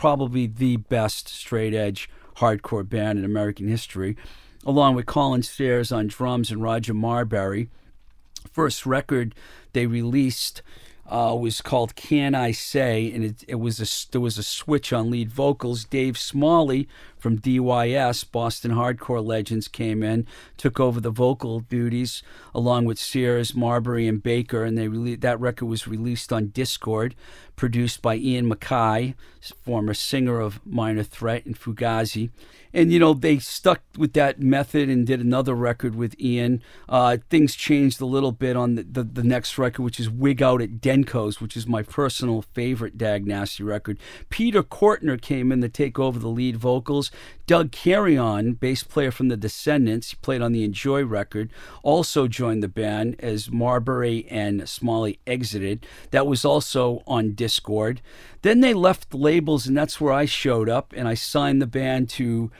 probably 0.00 0.46
the 0.46 0.78
best 0.78 1.28
straight 1.28 1.74
edge 1.74 2.08
hardcore 2.36 2.88
band 2.88 3.18
in 3.18 3.24
American 3.26 3.68
history, 3.68 4.16
along 4.64 4.94
with 4.94 5.04
Colin 5.04 5.42
Sears 5.42 5.92
on 5.92 6.06
drums 6.06 6.50
and 6.50 6.62
Roger 6.62 6.94
Marbury. 6.94 7.68
First 8.50 8.86
record 8.86 9.34
they 9.74 9.84
released 9.84 10.62
uh, 11.06 11.36
was 11.38 11.60
called 11.60 11.96
"Can 11.96 12.34
I 12.34 12.50
Say," 12.50 13.12
and 13.12 13.22
it, 13.22 13.44
it 13.46 13.56
was 13.56 13.78
a 13.78 14.10
there 14.10 14.22
was 14.22 14.38
a 14.38 14.42
switch 14.42 14.90
on 14.90 15.10
lead 15.10 15.30
vocals. 15.30 15.84
Dave 15.84 16.16
Smalley 16.16 16.88
from 17.20 17.38
DYS, 17.38 18.30
Boston 18.30 18.72
Hardcore 18.72 19.24
Legends, 19.24 19.68
came 19.68 20.02
in, 20.02 20.26
took 20.56 20.80
over 20.80 21.00
the 21.00 21.10
vocal 21.10 21.60
duties 21.60 22.22
along 22.54 22.86
with 22.86 22.98
Sears, 22.98 23.54
Marbury, 23.54 24.08
and 24.08 24.22
Baker, 24.22 24.64
and 24.64 24.76
they 24.76 24.88
rele- 24.88 25.20
that 25.20 25.40
record 25.40 25.66
was 25.66 25.86
released 25.86 26.32
on 26.32 26.48
Dischord, 26.48 27.12
produced 27.56 28.02
by 28.02 28.16
Ian 28.16 28.48
MacKaye, 28.50 29.14
former 29.62 29.94
singer 29.94 30.40
of 30.40 30.64
Minor 30.66 31.02
Threat 31.02 31.46
and 31.46 31.58
Fugazi 31.58 32.30
and 32.72 32.92
you 32.92 32.98
know 32.98 33.14
they 33.14 33.38
stuck 33.38 33.82
with 33.96 34.12
that 34.12 34.40
method 34.40 34.88
and 34.88 35.06
did 35.06 35.20
another 35.20 35.54
record 35.54 35.94
with 35.94 36.18
Ian. 36.20 36.62
Uh, 36.88 37.18
things 37.28 37.54
changed 37.54 38.00
a 38.00 38.06
little 38.06 38.32
bit 38.32 38.56
on 38.56 38.76
the, 38.76 38.82
the, 38.82 39.02
the, 39.02 39.22
next 39.22 39.58
record, 39.58 39.82
which 39.82 39.98
is 39.98 40.08
Wig 40.08 40.42
Out 40.42 40.62
at 40.62 40.80
Denko's, 40.80 41.40
which 41.40 41.56
is 41.56 41.66
my 41.66 41.82
personal 41.82 42.42
favorite 42.42 42.96
Dag 42.96 43.26
Nasty 43.26 43.62
record. 43.62 43.98
Peter 44.28 44.62
Cortner 44.62 45.16
came 45.16 45.50
in 45.52 45.60
to 45.60 45.68
take 45.68 45.98
over 45.98 46.18
the 46.18 46.28
lead 46.28 46.56
vocals. 46.56 47.09
Doug 47.46 47.72
Carrion, 47.72 48.54
bass 48.54 48.82
player 48.82 49.10
from 49.10 49.28
the 49.28 49.36
Descendents, 49.36 50.10
he 50.10 50.16
played 50.22 50.42
on 50.42 50.52
the 50.52 50.64
Enjoy 50.64 51.04
record, 51.04 51.50
also 51.82 52.28
joined 52.28 52.62
the 52.62 52.68
band 52.68 53.16
as 53.18 53.50
Marbury 53.50 54.26
and 54.30 54.68
Smalley 54.68 55.18
exited. 55.26 55.86
That 56.10 56.26
was 56.26 56.44
also 56.44 57.02
on 57.06 57.32
Dischord. 57.32 57.98
Then 58.42 58.60
they 58.60 58.74
left 58.74 59.10
the 59.10 59.16
labels, 59.16 59.66
and 59.66 59.76
that's 59.76 60.00
where 60.00 60.12
I 60.12 60.26
showed 60.26 60.68
up, 60.68 60.92
and 60.96 61.08
I 61.08 61.14
signed 61.14 61.60
the 61.60 61.66
band 61.66 62.08
to 62.10 62.50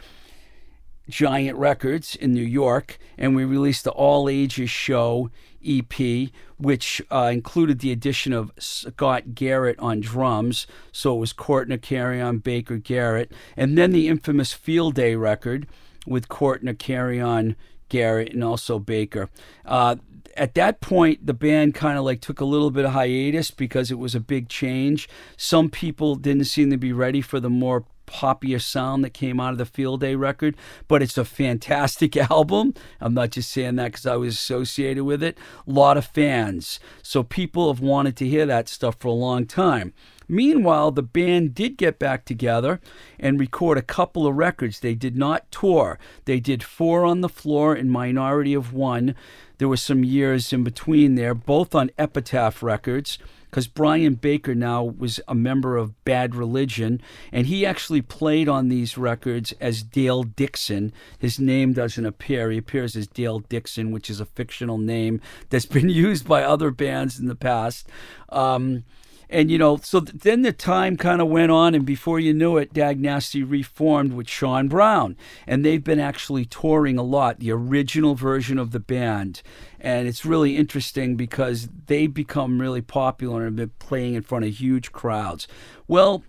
Giant 1.09 1.59
Records 1.59 2.17
in 2.17 2.33
New 2.33 2.43
York, 2.43 2.99
and 3.19 3.37
we 3.37 3.45
released 3.45 3.85
the 3.85 3.91
All 3.91 4.29
Ages 4.29 4.71
Show 4.71 5.31
EP, 5.65 6.31
which 6.61 7.01
uh, 7.11 7.31
included 7.33 7.79
the 7.79 7.91
addition 7.91 8.33
of 8.33 8.53
Scott 8.59 9.35
Garrett 9.35 9.79
on 9.79 10.01
drums. 10.01 10.67
So 10.93 11.15
it 11.17 11.19
was 11.19 11.33
Cortner 11.33 11.79
Carrion, 11.79 12.39
Baker 12.39 12.77
Garrett, 12.77 13.33
and 13.57 13.79
then 13.79 13.93
the 13.93 14.09
infamous 14.09 14.53
Field 14.53 14.95
Day 14.95 15.15
record 15.15 15.67
with 16.07 16.29
Cortner 16.29 16.75
Carrion, 16.75 17.57
Garrett, 17.89 18.33
and 18.33 18.45
also 18.45 18.79
Baker. 18.79 19.31
Uh, 19.65 19.97
at 20.37 20.55
that 20.55 20.81
point, 20.81 21.27
the 21.27 21.35
band 21.35 21.75
kind 21.75 21.99
of 21.99 22.05
like 22.05 22.21
took 22.21 22.41
a 22.41 22.45
little 22.45 22.71
bit 22.71 22.85
of 22.85 22.93
hiatus 22.93 23.51
because 23.51 23.91
it 23.91 23.99
was 23.99 24.15
a 24.15 24.21
big 24.21 24.49
change. 24.49 25.09
Some 25.37 25.71
people 25.71 26.15
didn't 26.15 26.45
seem 26.45 26.71
to 26.71 26.77
be 26.77 26.93
ready 26.93 27.21
for 27.21 27.41
the 27.41 27.51
more 27.51 27.85
poppier 28.11 28.61
sound 28.61 29.05
that 29.05 29.15
came 29.15 29.41
out 29.41 29.53
of 29.53 29.59
the 29.59 29.65
Field 29.65 30.01
Day 30.01 30.15
record, 30.15 30.57
but 30.89 31.03
it's 31.03 31.17
a 31.17 31.25
fantastic 31.25 32.17
album. 32.31 32.75
I'm 33.01 33.15
not 33.15 33.31
just 33.31 33.51
saying 33.51 33.77
that 33.77 33.93
because 33.93 34.07
I 34.07 34.17
was 34.17 34.35
associated 34.35 35.05
with 35.05 35.23
it. 35.23 35.39
A 35.67 35.71
lot 35.71 35.97
of 35.97 36.07
fans. 36.07 36.81
So 37.03 37.23
people 37.23 37.73
have 37.73 37.81
wanted 37.81 38.17
to 38.17 38.29
hear 38.29 38.47
that 38.47 38.69
stuff 38.69 38.97
for 38.99 39.09
a 39.09 39.13
long 39.13 39.47
time. 39.47 39.93
Meanwhile, 40.31 40.93
the 40.93 41.03
band 41.03 41.57
did 41.57 41.77
get 41.77 41.99
back 41.99 42.25
together 42.25 42.81
and 43.19 43.41
record 43.41 43.77
a 43.77 43.83
couple 43.83 44.29
of 44.29 44.37
records. 44.37 44.79
They 44.79 44.95
did 44.95 45.17
not 45.17 45.51
tour. 45.51 45.99
They 46.25 46.39
did 46.39 46.63
four 46.63 47.05
on 47.05 47.21
the 47.21 47.29
floor 47.29 47.75
in 47.75 47.91
Minority 47.91 48.55
of 48.55 48.73
One. 48.73 49.17
There 49.59 49.69
were 49.69 49.77
some 49.77 50.05
years 50.05 50.53
in 50.53 50.63
between 50.63 51.17
there, 51.17 51.35
both 51.35 51.75
on 51.75 51.91
Epitaph 51.99 52.63
Records 52.63 53.19
because 53.51 53.67
Brian 53.67 54.15
Baker 54.15 54.55
now 54.55 54.85
was 54.85 55.19
a 55.27 55.35
member 55.35 55.77
of 55.77 56.05
Bad 56.05 56.37
Religion, 56.37 57.01
and 57.33 57.49
he 57.49 57.67
actually 57.67 58.01
played 58.01 58.49
on 58.49 58.69
these 58.69 58.97
records 58.97 59.53
as 59.61 59.83
Dale 59.83 60.23
Dixon. 60.23 60.93
His 61.19 61.41
name 61.41 61.73
doesn't 61.73 62.07
appear. 62.07 62.53
He 62.53 62.59
appears 62.59 62.95
as 62.95 63.09
Dale 63.09 63.41
Dixon, 63.41 63.91
which 63.91 64.09
is 64.09 64.21
a 64.21 64.25
fictional 64.25 64.79
name 64.79 65.21
that's 65.49 65.67
been 65.81 65.89
used 65.89 66.29
by 66.29 66.45
other 66.45 66.71
bands 66.71 67.19
in 67.19 67.27
the 67.27 67.35
past. 67.35 67.89
Um, 68.29 68.85
and 69.31 69.51
you 69.51 69.59
know, 69.59 69.77
so 69.77 70.01
then 70.01 70.43
the 70.43 70.53
time 70.53 70.97
kind 70.97 71.21
of 71.21 71.29
went 71.29 71.51
on, 71.51 71.75
and 71.75 71.87
before 71.87 72.19
you 72.19 72.35
knew 72.35 72.57
it, 72.57 72.73
Dag 72.73 73.01
Nasty 73.01 73.43
reformed 73.43 74.13
with 74.13 74.29
Shawn 74.29 74.69
Brown, 74.69 75.17
and 75.47 75.65
they've 75.65 75.83
been 75.83 76.01
actually 76.01 76.45
touring 76.45 76.99
a 76.99 77.03
lot. 77.03 77.39
The 77.39 77.53
original 77.53 78.15
version 78.15 78.59
of 78.59 78.73
the 78.73 78.81
band, 78.81 79.43
and 79.79 80.09
it's 80.09 80.27
really 80.27 80.57
interesting 80.57 81.17
because 81.17 81.69
they've 81.87 82.13
become 82.13 82.61
really 82.61 82.83
popular 82.83 83.47
and 83.47 83.59
have 83.59 83.69
been 83.69 83.87
playing 83.87 84.15
in 84.15 84.23
front 84.23 84.45
of 84.45 84.55
huge 84.55 84.93
crowds. 84.93 85.47
Well, 85.87 86.25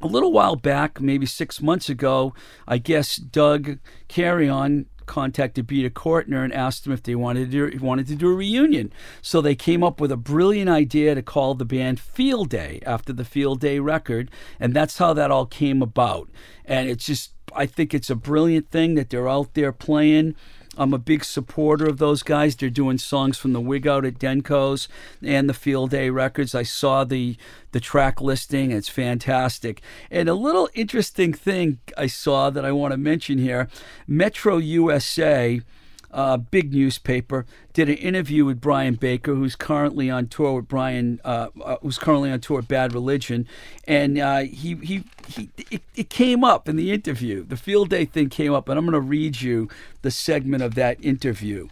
a 0.00 0.06
little 0.06 0.32
while 0.32 0.56
back, 0.56 1.00
maybe 1.00 1.26
six 1.26 1.60
months 1.60 1.88
ago, 1.88 2.32
I 2.66 2.78
guess 2.78 3.16
Doug 3.16 3.78
Carrion 4.06 4.86
contacted 5.08 5.66
Peter 5.66 5.90
Cortner 5.90 6.44
and 6.44 6.52
asked 6.52 6.86
him 6.86 6.92
if 6.92 7.02
they 7.02 7.16
wanted 7.16 7.50
to 7.50 7.70
do, 7.70 7.78
wanted 7.84 8.06
to 8.06 8.14
do 8.14 8.30
a 8.30 8.34
reunion. 8.34 8.92
So 9.20 9.40
they 9.40 9.56
came 9.56 9.82
up 9.82 10.00
with 10.00 10.12
a 10.12 10.16
brilliant 10.16 10.70
idea 10.70 11.16
to 11.16 11.22
call 11.22 11.54
the 11.54 11.64
band 11.64 11.98
Field 11.98 12.50
Day 12.50 12.80
after 12.86 13.12
the 13.12 13.24
Field 13.24 13.60
Day 13.60 13.80
record, 13.80 14.30
and 14.60 14.74
that's 14.74 14.98
how 14.98 15.12
that 15.14 15.32
all 15.32 15.46
came 15.46 15.82
about. 15.82 16.28
And 16.64 16.88
it's 16.88 17.06
just 17.06 17.32
I 17.54 17.66
think 17.66 17.94
it's 17.94 18.10
a 18.10 18.14
brilliant 18.14 18.70
thing 18.70 18.94
that 18.94 19.10
they're 19.10 19.28
out 19.28 19.54
there 19.54 19.72
playing 19.72 20.36
I'm 20.78 20.94
a 20.94 20.98
big 20.98 21.24
supporter 21.24 21.86
of 21.86 21.98
those 21.98 22.22
guys. 22.22 22.54
They're 22.54 22.70
doing 22.70 22.98
songs 22.98 23.36
from 23.36 23.52
the 23.52 23.60
Wig 23.60 23.86
Out 23.86 24.04
at 24.04 24.18
Denko's 24.18 24.88
and 25.22 25.48
the 25.48 25.54
Field 25.54 25.90
Day 25.90 26.08
Records. 26.08 26.54
I 26.54 26.62
saw 26.62 27.02
the 27.02 27.36
the 27.72 27.80
track 27.80 28.20
listing. 28.20 28.70
It's 28.70 28.88
fantastic. 28.88 29.82
And 30.10 30.28
a 30.28 30.34
little 30.34 30.70
interesting 30.74 31.32
thing 31.32 31.80
I 31.96 32.06
saw 32.06 32.48
that 32.50 32.64
I 32.64 32.70
want 32.70 32.92
to 32.92 32.96
mention 32.96 33.38
here: 33.38 33.68
Metro 34.06 34.58
USA 34.58 35.60
uh, 36.10 36.36
big 36.36 36.72
newspaper, 36.72 37.46
did 37.72 37.88
an 37.88 37.96
interview 37.96 38.44
with 38.44 38.60
Brian 38.60 38.94
Baker, 38.94 39.34
who's 39.34 39.56
currently 39.56 40.10
on 40.10 40.26
tour 40.28 40.54
with 40.54 40.68
Brian, 40.68 41.20
uh, 41.24 41.48
uh, 41.62 41.76
who's 41.82 41.98
currently 41.98 42.30
on 42.30 42.40
tour 42.40 42.56
with 42.58 42.68
Bad 42.68 42.94
Religion, 42.94 43.46
and 43.86 44.18
uh, 44.18 44.40
he 44.40 44.74
he, 44.76 45.04
he 45.26 45.50
it, 45.70 45.82
it, 45.94 46.10
came 46.10 46.44
up 46.44 46.68
in 46.68 46.76
the 46.76 46.92
interview. 46.92 47.44
The 47.44 47.56
field 47.56 47.90
day 47.90 48.04
thing 48.04 48.28
came 48.30 48.52
up, 48.52 48.68
and 48.68 48.78
I'm 48.78 48.86
going 48.86 48.94
to 48.94 49.00
read 49.00 49.40
you 49.40 49.68
the 50.02 50.10
segment 50.10 50.62
of 50.62 50.74
that 50.76 51.02
interview. 51.04 51.68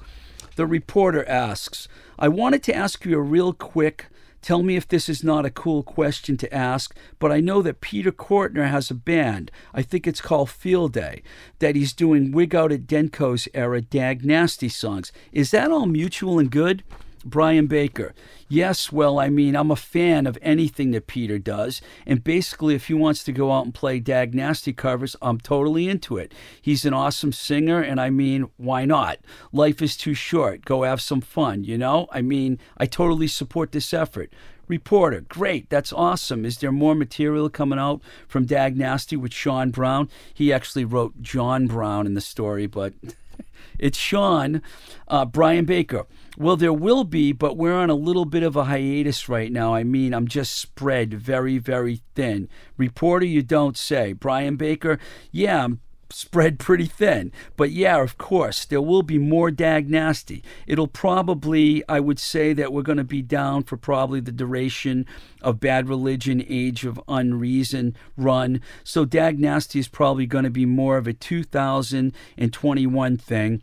The 0.56 0.66
reporter 0.66 1.26
asks, 1.28 1.88
"I 2.18 2.28
wanted 2.28 2.62
to 2.64 2.74
ask 2.74 3.04
you 3.04 3.18
a 3.18 3.22
real 3.22 3.52
quick." 3.52 4.06
Tell 4.46 4.62
me 4.62 4.76
if 4.76 4.86
this 4.86 5.08
is 5.08 5.24
not 5.24 5.44
a 5.44 5.50
cool 5.50 5.82
question 5.82 6.36
to 6.36 6.54
ask, 6.54 6.96
but 7.18 7.32
I 7.32 7.40
know 7.40 7.62
that 7.62 7.80
Peter 7.80 8.12
Cortner 8.12 8.68
has 8.68 8.92
a 8.92 8.94
band. 8.94 9.50
I 9.74 9.82
think 9.82 10.06
it's 10.06 10.20
called 10.20 10.50
Field 10.50 10.92
Day, 10.92 11.24
that 11.58 11.74
he's 11.74 11.92
doing 11.92 12.30
Wig 12.30 12.54
Out 12.54 12.70
at 12.70 12.86
Denko's 12.86 13.48
era 13.54 13.80
Dag 13.80 14.24
Nasty 14.24 14.68
songs. 14.68 15.10
Is 15.32 15.50
that 15.50 15.72
all 15.72 15.86
mutual 15.86 16.38
and 16.38 16.48
good? 16.48 16.84
Brian 17.26 17.66
Baker. 17.66 18.14
Yes, 18.48 18.92
well, 18.92 19.18
I 19.18 19.28
mean, 19.28 19.56
I'm 19.56 19.70
a 19.70 19.76
fan 19.76 20.26
of 20.26 20.38
anything 20.40 20.92
that 20.92 21.08
Peter 21.08 21.38
does. 21.38 21.82
And 22.06 22.22
basically, 22.22 22.74
if 22.74 22.86
he 22.86 22.94
wants 22.94 23.24
to 23.24 23.32
go 23.32 23.50
out 23.52 23.64
and 23.64 23.74
play 23.74 23.98
Dag 23.98 24.34
Nasty 24.34 24.72
covers, 24.72 25.16
I'm 25.20 25.38
totally 25.38 25.88
into 25.88 26.16
it. 26.16 26.32
He's 26.62 26.84
an 26.84 26.94
awesome 26.94 27.32
singer, 27.32 27.80
and 27.80 28.00
I 28.00 28.10
mean, 28.10 28.48
why 28.56 28.84
not? 28.84 29.18
Life 29.52 29.82
is 29.82 29.96
too 29.96 30.14
short. 30.14 30.64
Go 30.64 30.84
have 30.84 31.00
some 31.00 31.20
fun, 31.20 31.64
you 31.64 31.76
know? 31.76 32.06
I 32.12 32.22
mean, 32.22 32.58
I 32.78 32.86
totally 32.86 33.28
support 33.28 33.72
this 33.72 33.92
effort. 33.92 34.32
Reporter, 34.68 35.20
great, 35.20 35.70
that's 35.70 35.92
awesome. 35.92 36.44
Is 36.44 36.58
there 36.58 36.72
more 36.72 36.96
material 36.96 37.48
coming 37.48 37.78
out 37.78 38.00
from 38.26 38.46
Dag 38.46 38.76
Nasty 38.76 39.16
with 39.16 39.32
Shawn 39.32 39.70
Brown? 39.70 40.08
He 40.34 40.52
actually 40.52 40.84
wrote 40.84 41.22
John 41.22 41.68
Brown 41.68 42.04
in 42.06 42.14
the 42.14 42.20
story, 42.20 42.66
but 42.66 42.92
it's 43.78 43.98
Shawn. 43.98 44.62
Uh, 45.08 45.24
Brian 45.24 45.64
Baker. 45.64 46.06
Well, 46.38 46.56
there 46.56 46.72
will 46.72 47.04
be, 47.04 47.32
but 47.32 47.56
we're 47.56 47.74
on 47.74 47.88
a 47.88 47.94
little 47.94 48.26
bit 48.26 48.42
of 48.42 48.56
a 48.56 48.64
hiatus 48.64 49.28
right 49.28 49.50
now. 49.50 49.74
I 49.74 49.84
mean, 49.84 50.12
I'm 50.12 50.28
just 50.28 50.54
spread 50.56 51.14
very, 51.14 51.56
very 51.56 52.02
thin. 52.14 52.48
Reporter, 52.76 53.24
you 53.24 53.42
don't 53.42 53.76
say. 53.76 54.12
Brian 54.12 54.56
Baker, 54.56 54.98
yeah, 55.30 55.64
I'm 55.64 55.80
spread 56.10 56.58
pretty 56.58 56.86
thin. 56.86 57.32
But 57.56 57.70
yeah, 57.70 58.02
of 58.02 58.18
course, 58.18 58.64
there 58.64 58.80
will 58.80 59.02
be 59.02 59.18
more 59.18 59.50
Dag 59.50 59.90
Nasty. 59.90 60.42
It'll 60.66 60.86
probably, 60.86 61.82
I 61.88 62.00
would 62.00 62.18
say 62.18 62.52
that 62.52 62.72
we're 62.72 62.82
going 62.82 62.98
to 62.98 63.04
be 63.04 63.22
down 63.22 63.64
for 63.64 63.76
probably 63.76 64.20
the 64.20 64.32
duration 64.32 65.06
of 65.42 65.60
Bad 65.60 65.88
Religion, 65.88 66.44
Age 66.48 66.84
of 66.84 67.00
Unreason 67.08 67.94
run. 68.16 68.60
So 68.84 69.04
Dag 69.04 69.38
Nasty 69.38 69.78
is 69.78 69.88
probably 69.88 70.26
going 70.26 70.44
to 70.44 70.50
be 70.50 70.66
more 70.66 70.96
of 70.96 71.06
a 71.06 71.12
2021 71.12 73.16
thing. 73.16 73.62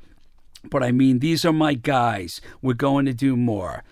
But 0.69 0.83
I 0.83 0.91
mean, 0.91 1.19
these 1.19 1.43
are 1.43 1.53
my 1.53 1.73
guys. 1.73 2.39
We're 2.61 2.73
going 2.73 3.05
to 3.05 3.13
do 3.13 3.35
more. 3.35 3.83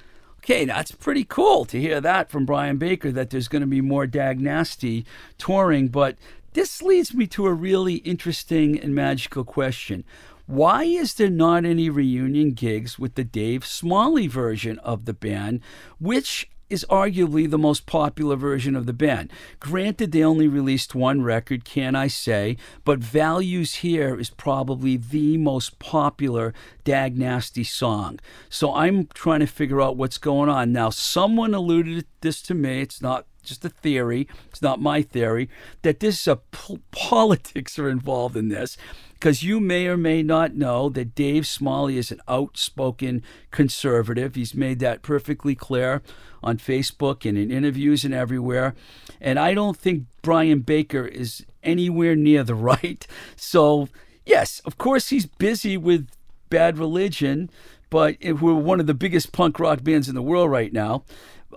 Okay, 0.43 0.65
that's 0.65 0.91
pretty 0.91 1.23
cool 1.23 1.65
to 1.65 1.79
hear 1.79 2.01
that 2.01 2.31
from 2.31 2.47
Brian 2.47 2.77
Baker 2.77 3.11
that 3.11 3.29
there's 3.29 3.47
going 3.47 3.61
to 3.61 3.67
be 3.67 3.81
more 3.81 4.07
Dag 4.07 4.39
Nasty 4.39 5.05
touring. 5.37 5.89
But 5.89 6.17
this 6.53 6.81
leads 6.81 7.13
me 7.13 7.27
to 7.27 7.47
a 7.47 7.53
really 7.53 7.95
interesting 7.95 8.79
and 8.79 8.93
magical 8.93 9.43
question. 9.43 10.03
Why 10.45 10.83
is 10.83 11.13
there 11.13 11.29
not 11.29 11.65
any 11.65 11.89
reunion 11.89 12.51
gigs 12.51 12.99
with 12.99 13.15
the 13.15 13.23
Dave 13.23 13.65
Smalley 13.65 14.27
version 14.27 14.79
of 14.79 15.05
the 15.05 15.13
band, 15.13 15.61
which 15.99 16.49
is 16.71 16.85
arguably 16.89 17.49
the 17.49 17.57
most 17.57 17.85
popular 17.85 18.37
version 18.37 18.77
of 18.77 18.85
the 18.85 18.93
band. 18.93 19.29
Granted, 19.59 20.13
they 20.13 20.23
only 20.23 20.47
released 20.47 20.95
one 20.95 21.21
record, 21.21 21.65
can 21.65 21.95
I 21.95 22.07
say, 22.07 22.55
but 22.85 22.99
Values 22.99 23.75
Here 23.75 24.17
is 24.17 24.29
probably 24.29 24.95
the 24.95 25.37
most 25.37 25.79
popular 25.79 26.53
Dag 26.85 27.17
Nasty 27.17 27.65
song. 27.65 28.19
So 28.49 28.73
I'm 28.73 29.07
trying 29.07 29.41
to 29.41 29.47
figure 29.47 29.81
out 29.81 29.97
what's 29.97 30.17
going 30.17 30.49
on. 30.49 30.71
Now, 30.71 30.89
someone 30.89 31.53
alluded 31.53 32.05
this 32.21 32.41
to 32.43 32.53
me. 32.53 32.81
It's 32.81 33.01
not 33.01 33.25
just 33.41 33.65
a 33.65 33.69
theory, 33.69 34.27
it's 34.49 34.61
not 34.61 34.81
my 34.81 35.01
theory, 35.01 35.49
that 35.81 35.99
this 35.99 36.21
is 36.21 36.27
a 36.27 36.37
p- 36.37 36.79
politics 36.91 37.77
are 37.79 37.89
involved 37.89 38.37
in 38.37 38.49
this 38.49 38.77
because 39.21 39.43
you 39.43 39.59
may 39.59 39.85
or 39.85 39.97
may 39.97 40.23
not 40.23 40.55
know 40.55 40.89
that 40.89 41.13
Dave 41.13 41.45
Smalley 41.45 41.97
is 41.97 42.11
an 42.11 42.21
outspoken 42.27 43.21
conservative. 43.51 44.33
He's 44.33 44.55
made 44.55 44.79
that 44.79 45.03
perfectly 45.03 45.53
clear 45.53 46.01
on 46.41 46.57
Facebook 46.57 47.27
and 47.27 47.37
in 47.37 47.51
interviews 47.51 48.03
and 48.03 48.15
everywhere. 48.15 48.73
And 49.21 49.37
I 49.37 49.53
don't 49.53 49.77
think 49.77 50.05
Brian 50.23 50.61
Baker 50.61 51.05
is 51.05 51.45
anywhere 51.61 52.15
near 52.15 52.43
the 52.43 52.55
right. 52.71 53.05
So, 53.35 53.89
yes, 54.25 54.59
of 54.65 54.79
course, 54.79 55.09
he's 55.09 55.27
busy 55.27 55.77
with 55.77 56.07
bad 56.49 56.79
religion, 56.79 57.51
but 57.91 58.17
we're 58.23 58.55
one 58.55 58.79
of 58.79 58.87
the 58.87 58.95
biggest 58.95 59.31
punk 59.31 59.59
rock 59.59 59.83
bands 59.83 60.09
in 60.09 60.15
the 60.15 60.23
world 60.23 60.49
right 60.49 60.73
now. 60.73 61.03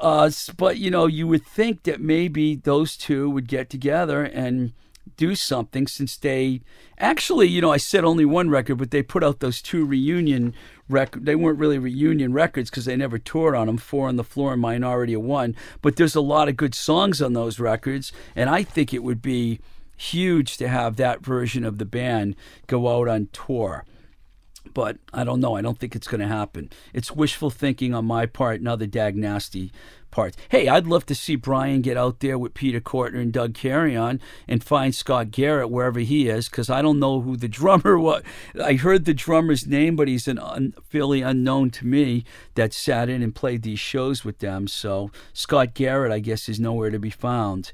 Uh, 0.01 0.31
but, 0.57 0.79
you 0.79 0.91
know, 0.91 1.07
you 1.07 1.27
would 1.27 1.47
think 1.47 1.85
that 1.85 2.01
maybe 2.01 2.57
those 2.57 2.97
two 2.97 3.31
would 3.31 3.49
get 3.49 3.71
together 3.71 4.23
and 4.25 4.73
do 5.17 5.35
something 5.35 5.87
since 5.87 6.17
they 6.17 6.61
actually, 6.99 7.47
you 7.47 7.61
know, 7.61 7.73
I 7.73 7.77
said 7.77 8.05
only 8.05 8.25
one 8.25 8.51
record, 8.51 8.77
but 8.77 8.91
they 8.91 9.03
put 9.03 9.23
out 9.23 9.41
those 9.41 9.63
two 9.63 9.85
reunion 9.85 10.55
record. 10.89 11.25
They 11.27 11.37
weren't 11.37 11.59
really 11.59 11.79
reunion 11.79 12.33
records 12.33 12.71
because 12.71 12.85
they 12.85 12.97
never 12.97 13.19
toured 13.19 13.55
on 13.55 13.67
them. 13.67 13.77
Four 13.77 14.09
on 14.09 14.17
the 14.17 14.25
floor 14.25 14.53
and 14.53 14.63
Minority 14.63 15.15
of 15.15 15.23
One. 15.23 15.55
But 15.83 15.97
there's 15.97 16.15
a 16.15 16.21
lot 16.21 16.49
of 16.49 16.57
good 16.57 16.75
songs 16.75 17.23
on 17.23 17.33
those 17.33 17.61
records, 17.61 18.13
and 18.35 18.51
I 18.51 18.63
think 18.63 18.93
it 18.93 19.03
would 19.03 19.23
be 19.23 19.61
huge 19.97 20.57
to 20.57 20.69
have 20.69 20.97
that 20.97 21.21
version 21.21 21.65
of 21.65 21.79
the 21.79 21.85
band 21.85 22.35
go 22.67 22.89
out 22.89 23.09
on 23.09 23.29
tour 23.33 23.85
but 24.73 24.97
I 25.12 25.25
don't 25.25 25.40
know. 25.40 25.56
I 25.56 25.62
don't 25.62 25.78
think 25.78 25.94
it's 25.94 26.09
going 26.09 26.21
to 26.21 26.28
happen. 26.28 26.71
It's 26.92 27.12
wishful 27.12 27.50
thinking 27.50 27.94
on 27.94 28.06
my 28.06 28.26
part 28.26 28.61
and 28.61 28.68
other 28.68 28.87
Dag 28.87 29.16
Nasty 29.16 29.73
parts. 30.14 30.37
Hey, 30.49 30.68
I'd 30.68 30.87
love 30.87 31.04
to 31.06 31.14
see 31.14 31.35
Brian 31.35 31.83
get 31.83 31.97
out 31.97 32.21
there 32.21 32.38
with 32.38 32.54
Peter 32.54 32.80
Cortner 32.80 33.21
and 33.21 33.33
Doug 33.33 33.52
Carrion 33.52 34.21
and 34.47 34.62
find 34.62 34.94
Scott 34.94 35.33
Garrett 35.33 35.71
wherever 35.71 35.99
he 35.99 36.28
is 36.28 36.49
because 36.49 36.71
I 36.71 36.83
don't 36.83 37.00
know 37.00 37.21
who 37.21 37.37
the 37.37 37.49
drummer 37.61 37.99
was. 37.99 38.23
I 38.62 38.75
heard 38.75 39.04
the 39.04 39.12
drummer's 39.12 39.66
name, 39.66 39.97
but 39.97 40.09
he's 40.09 40.28
an 40.28 40.38
un, 40.38 40.75
fairly 40.88 41.21
unknown 41.21 41.71
to 41.71 41.87
me 41.87 42.25
that 42.54 42.73
sat 42.73 43.09
in 43.09 43.23
and 43.23 43.35
played 43.35 43.62
these 43.62 43.80
shows 43.80 44.25
with 44.25 44.38
them. 44.38 44.68
So 44.68 45.11
Scott 45.33 45.75
Garrett, 45.75 46.12
I 46.12 46.21
guess, 46.21 46.49
is 46.49 46.61
nowhere 46.61 46.90
to 46.90 46.99
be 46.99 47.11
found. 47.11 47.73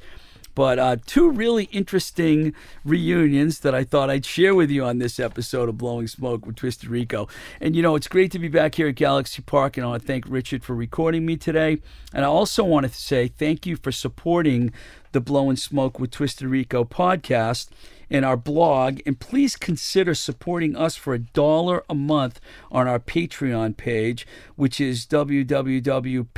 But 0.54 0.78
uh, 0.78 0.96
two 1.06 1.30
really 1.30 1.64
interesting 1.64 2.54
reunions 2.84 3.60
that 3.60 3.74
I 3.74 3.84
thought 3.84 4.10
I'd 4.10 4.24
share 4.24 4.54
with 4.54 4.70
you 4.70 4.84
on 4.84 4.98
this 4.98 5.20
episode 5.20 5.68
of 5.68 5.78
Blowing 5.78 6.06
Smoke 6.06 6.46
with 6.46 6.56
Twisted 6.56 6.88
Rico. 6.88 7.28
And 7.60 7.76
you 7.76 7.82
know, 7.82 7.94
it's 7.94 8.08
great 8.08 8.32
to 8.32 8.38
be 8.38 8.48
back 8.48 8.74
here 8.74 8.88
at 8.88 8.94
Galaxy 8.96 9.42
Park, 9.42 9.76
and 9.76 9.84
I 9.84 9.90
want 9.90 10.02
to 10.02 10.06
thank 10.06 10.24
Richard 10.28 10.64
for 10.64 10.74
recording 10.74 11.24
me 11.24 11.36
today. 11.36 11.78
And 12.12 12.24
I 12.24 12.28
also 12.28 12.64
want 12.64 12.86
to 12.86 12.92
say 12.92 13.28
thank 13.28 13.66
you 13.66 13.76
for 13.76 13.92
supporting 13.92 14.72
the 15.12 15.20
Blowing 15.20 15.56
Smoke 15.56 15.98
with 15.98 16.10
Twisted 16.10 16.48
Rico 16.48 16.84
podcast 16.84 17.68
in 18.10 18.24
our 18.24 18.36
blog, 18.36 19.00
and 19.06 19.18
please 19.18 19.56
consider 19.56 20.14
supporting 20.14 20.76
us 20.76 20.96
for 20.96 21.14
a 21.14 21.18
dollar 21.18 21.84
a 21.88 21.94
month 21.94 22.40
on 22.70 22.88
our 22.88 22.98
Patreon 22.98 23.76
page, 23.76 24.26
which 24.56 24.80
is 24.80 25.06
www.patreon, 25.06 26.28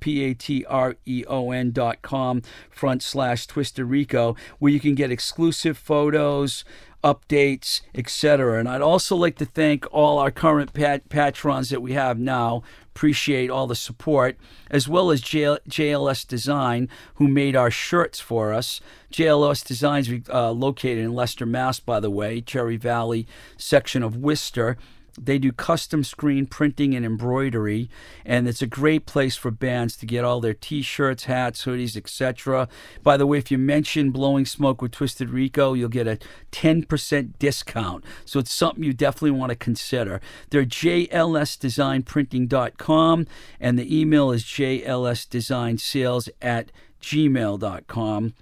P-A-T-R-E-O-N 0.00 1.70
dot 1.72 2.02
com 2.02 2.42
front 2.70 3.02
slash 3.02 3.46
Twisted 3.46 3.86
Rico, 3.86 4.36
where 4.58 4.70
you 4.72 4.78
can 4.80 4.94
get 4.94 5.10
exclusive 5.10 5.78
photos, 5.78 6.64
updates, 7.02 7.80
etc. 7.94 8.58
And 8.58 8.68
I'd 8.68 8.82
also 8.82 9.16
like 9.16 9.36
to 9.36 9.44
thank 9.44 9.86
all 9.92 10.18
our 10.18 10.30
current 10.30 10.72
pat- 10.72 11.08
patrons 11.08 11.70
that 11.70 11.82
we 11.82 11.92
have 11.94 12.18
now. 12.18 12.62
Appreciate 12.94 13.50
all 13.50 13.66
the 13.66 13.74
support, 13.74 14.36
as 14.70 14.86
well 14.86 15.10
as 15.10 15.22
JLS 15.22 16.26
Design, 16.26 16.88
who 17.14 17.26
made 17.26 17.56
our 17.56 17.70
shirts 17.70 18.20
for 18.20 18.52
us. 18.52 18.80
JLS 19.12 19.64
Designs 19.66 20.10
uh, 20.28 20.50
located 20.50 20.98
in 20.98 21.14
Leicester, 21.14 21.46
Mass. 21.46 21.80
By 21.80 22.00
the 22.00 22.10
way, 22.10 22.42
Cherry 22.42 22.76
Valley 22.76 23.26
section 23.56 24.02
of 24.02 24.16
Worcester. 24.16 24.76
They 25.20 25.38
do 25.38 25.52
custom 25.52 26.02
screen 26.04 26.46
printing 26.46 26.94
and 26.94 27.04
embroidery, 27.04 27.90
and 28.24 28.48
it's 28.48 28.62
a 28.62 28.66
great 28.66 29.04
place 29.06 29.36
for 29.36 29.50
bands 29.50 29.96
to 29.98 30.06
get 30.06 30.24
all 30.24 30.40
their 30.40 30.54
t-shirts, 30.54 31.24
hats, 31.24 31.64
hoodies, 31.64 31.96
etc. 31.96 32.68
By 33.02 33.16
the 33.16 33.26
way, 33.26 33.38
if 33.38 33.50
you 33.50 33.58
mention 33.58 34.10
Blowing 34.10 34.46
Smoke 34.46 34.80
with 34.80 34.92
Twisted 34.92 35.30
Rico, 35.30 35.74
you'll 35.74 35.88
get 35.88 36.06
a 36.06 36.18
10% 36.52 37.32
discount. 37.38 38.04
So 38.24 38.38
it's 38.38 38.54
something 38.54 38.84
you 38.84 38.94
definitely 38.94 39.32
want 39.32 39.50
to 39.50 39.56
consider. 39.56 40.20
They're 40.50 40.64
jlsdesignprinting.com, 40.64 43.26
and 43.60 43.78
the 43.78 44.00
email 44.00 44.30
is 44.30 44.44
jlsdesignsales 44.44 46.28
at 46.40 46.70
gmail.com. 47.02 48.34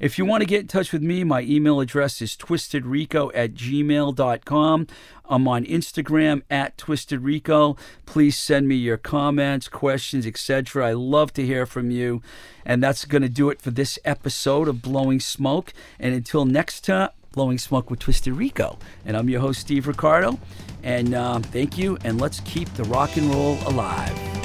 If 0.00 0.18
you 0.18 0.24
want 0.24 0.42
to 0.42 0.46
get 0.46 0.62
in 0.62 0.68
touch 0.68 0.92
with 0.92 1.02
me, 1.02 1.24
my 1.24 1.42
email 1.42 1.80
address 1.80 2.22
is 2.22 2.36
twistedrico 2.36 3.30
at 3.34 3.54
gmail.com. 3.54 4.86
I'm 5.30 5.48
on 5.48 5.64
Instagram 5.64 6.42
at 6.50 6.76
twistedrico. 6.78 7.78
Please 8.06 8.38
send 8.38 8.68
me 8.68 8.76
your 8.76 8.96
comments, 8.96 9.68
questions, 9.68 10.26
etc. 10.26 10.88
I 10.88 10.92
love 10.92 11.32
to 11.34 11.44
hear 11.44 11.66
from 11.66 11.90
you. 11.90 12.22
And 12.64 12.82
that's 12.82 13.04
going 13.04 13.22
to 13.22 13.28
do 13.28 13.50
it 13.50 13.60
for 13.60 13.70
this 13.70 13.98
episode 14.04 14.68
of 14.68 14.82
Blowing 14.82 15.20
Smoke. 15.20 15.72
And 15.98 16.14
until 16.14 16.44
next 16.44 16.84
time, 16.84 17.10
Blowing 17.32 17.58
Smoke 17.58 17.90
with 17.90 18.00
Twisted 18.00 18.34
Rico. 18.34 18.78
And 19.04 19.16
I'm 19.16 19.28
your 19.28 19.40
host, 19.40 19.60
Steve 19.60 19.86
Ricardo. 19.86 20.38
And 20.82 21.14
uh, 21.14 21.40
thank 21.40 21.76
you, 21.76 21.98
and 22.04 22.20
let's 22.20 22.40
keep 22.40 22.72
the 22.74 22.84
rock 22.84 23.16
and 23.16 23.30
roll 23.30 23.58
alive. 23.66 24.37